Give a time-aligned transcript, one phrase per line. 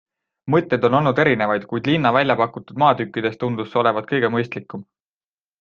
[0.53, 4.87] Mõtteid on olnud erinevaid, kuid linna väljapakutud maatükkidest tundus see olevat kõige mõistlikum.